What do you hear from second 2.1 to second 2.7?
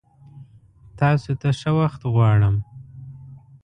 غوړم!